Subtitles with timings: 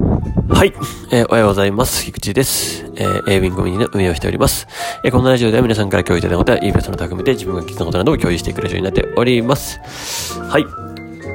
[0.00, 0.72] はい、
[1.12, 2.04] えー、おはようございます。
[2.06, 2.90] 菊池です。
[2.96, 4.66] えー、A ウィンコミュニティの運営をしております。
[5.04, 9.78] えー、このラジオでは皆さんから共有いただいたことや、いいベストの匠で自分が聞いたことなどを共有していくラジオになっております。
[10.40, 10.64] はい。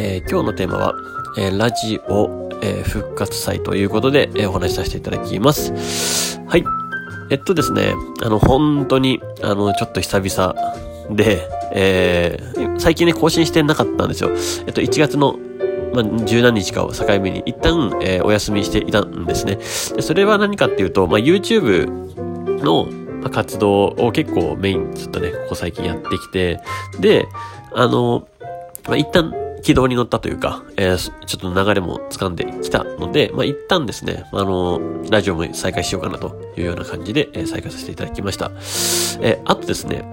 [0.00, 0.94] えー、今日のテーマは、
[1.38, 6.40] えー、ラジオ、えー、復活祭ということで、えー、お話しさせていただきます。
[6.46, 6.64] はい。
[7.28, 7.92] えっとですね、
[8.22, 10.54] あの、本当に、あの、ちょっと久々
[11.10, 14.30] で、えー、最近ね、更新してなかったんですよ。
[14.66, 15.38] えっと、1月の
[15.96, 19.56] まあ、十何日かを境目に一旦、えー、お休みしていたんですね。
[19.96, 21.88] でそれは何かっていうと、まあ、YouTube
[22.62, 22.88] の
[23.30, 26.60] 活動を結構メインずっとね、ここ最近やってきて、
[27.00, 27.26] で、
[27.72, 28.28] あの、
[28.86, 29.32] まあ、一旦
[29.62, 38.50] 軌道に乗ったというか、えー、ちょっと流れも掴んできたので、まあ、一旦ですね、あの、ラジオも再開しようかなというような感じで、えー、再開させていただきました。
[39.22, 40.04] えー、あとですね、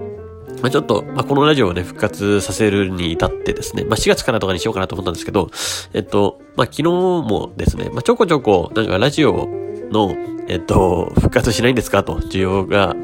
[0.64, 5.50] まあ、ちょっと、まあ、このラジオをね、復活させるに至ってですね、まあ、4月からとかにしようかなと思ったんですけど、
[5.92, 9.46] えっと、まあ、昨日もですね、まあ、ちょこちょこ、なんかラジオ
[9.90, 10.16] の、
[10.48, 12.96] えっと、復活しないんですかと、需要が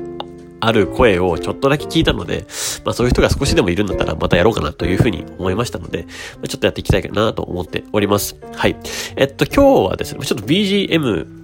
[0.61, 2.47] ある声をちょっとだけ聞いたので、
[2.87, 6.05] まあそういう人が少しでもいるんだったらまたやろうかなというふうに思いましたので、
[6.37, 8.37] まあ、ちょっとやっていきたいかなと思っております。
[8.55, 8.77] はい。
[9.17, 11.40] えっと、今日はですね、ちょっと BGM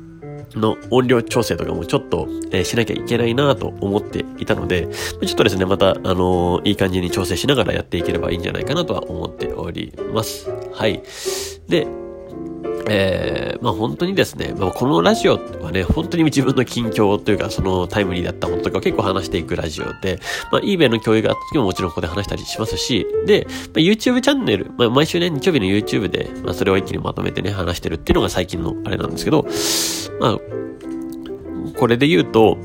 [0.55, 10.50] の音量調整とかもちょっと、えー、しなきゃいけないなと思っていたので、ちょっとですね、また、あのー、いい感じに調整しながらやっていければいいんじゃないかなとは思っております。
[10.72, 11.02] はい。
[11.69, 11.86] で、
[12.89, 20.20] えー、まあ本当にですね、まあ、このラジオはね、本当に自分の近況というか、そのタイムリーだったものとかを結構話していくラジオで、
[20.53, 29.47] まあ eBay の共有があった時ももちろんここで話したりしますし、で、まあ、YouTube チャンネル、まあ毎週ね、日曜日の YouTube で、まあそれを一気にまとめてね、話してるっていうのが最近のあれなんですけど、
[30.20, 30.39] まあ、
[31.77, 32.57] これで言うと、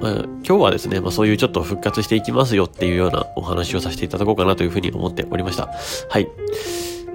[0.00, 5.70] まあ、今日はですね、まあそういうちょっと復活していきますよっていうようなお話をさせていただこうかなというふうに思っておりました。
[6.08, 6.28] はい。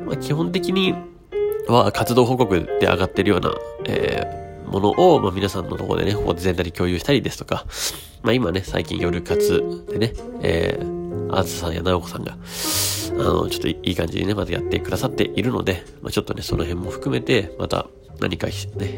[0.06, 0.94] まあ基本的に、
[1.74, 3.54] は活動報告で上がってるような、
[3.86, 7.66] えー、ものを、まあ、皆さんのところでね、ここで全体で共有したりですとか、
[8.24, 17.88] まあ今ね、最近夜活でね、えー、あずさんやなおこさんが、あの、ちょっといい感じにね、まずやってくださっているので、まあちょっとね、その辺も含めて、また
[18.20, 18.54] 何か、ね、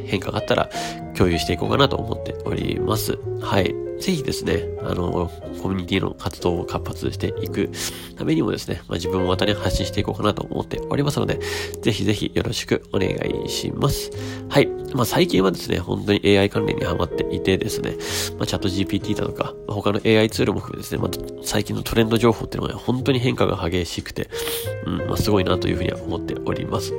[0.05, 0.69] 変化があったら
[1.15, 3.17] 共有していこうかなと思っております。
[3.41, 3.75] はい。
[4.01, 7.69] ぜひですね、あの、コミュニティの活動を活発していく
[8.17, 11.39] ためにもですね、まあ、自分をまたね、発信していこうかなと思っておりますので、
[11.81, 14.11] ぜひぜひよろしくお願いします。
[14.49, 14.67] はい。
[14.95, 17.91] まあ、最近はですね、本当に AI 関連にハマっていてですね、
[18.37, 21.11] まあ、チャット GPT だとか、他の AI ツールも含めですね、まあ、
[21.43, 24.29] 最近のトレンド情報っていうのが本当に変化が激しくて、
[24.87, 26.93] うん、まあ、すごいなというふうには思っております。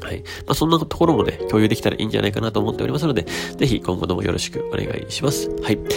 [0.00, 0.22] はい。
[0.46, 3.26] まあ、そんなところもね、共有できたらいいんじゃないかなと思っておりますので、
[3.56, 5.50] ぜひ今後ともよろしくお願いします。
[5.62, 5.76] はい。
[5.76, 5.88] まあ、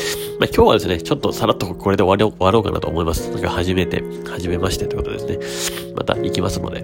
[0.45, 3.29] 今日はですね、ちょっとさらっとこれで終わろうかなと思います。
[3.31, 5.94] なんか初めて、初めましてってことですね。
[5.95, 6.84] また行きますので、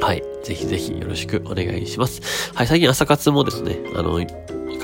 [0.00, 0.22] はい。
[0.44, 2.52] ぜひぜひよろしくお願いします。
[2.54, 2.66] はい。
[2.66, 4.20] 最近朝活もですね、あの、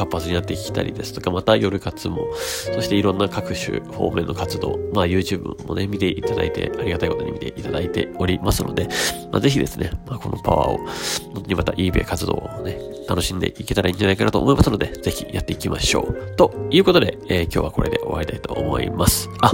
[0.06, 2.26] 活発になってきたりですとか、また夜活も、
[2.74, 8.88] そしていろんな各種方面の活動、まあ YouTube もね、見ていただいて、ありがたいことに見ていただいておりますので、
[9.30, 16.36] まあぜひですね、まあこのパワーを、にまた eBay 活動をね、楽しんでいけたらいいんじゃないかなと思いますので、ぜひやっていきましょう。
[16.36, 19.28] ということで、えー、今日はこれで終わりたいと思います。
[19.40, 19.50] あ、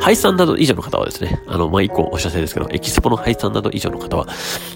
[0.00, 4.26] ハイスタンダード以上の方はですね、あの、まあ、一個お知らせですけど、エキスポのハイスタンダード以上の方は、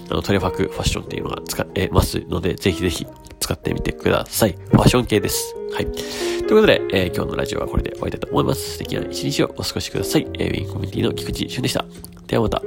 [0.09, 3.05] あの、トレファクファッションっていうのが使えますので、ぜひぜひ
[3.49, 4.51] 使ってみてください。
[4.51, 5.55] ファッション系です。
[5.73, 5.85] はい。
[5.87, 8.73] ということで、えー、今日のラジオはこれで終わりたいと思います。
[8.73, 10.27] 素敵な一日をお過ごしください。
[10.35, 11.83] えー、ウィンコミュニティの菊池俊でした。
[12.27, 12.61] ではまた。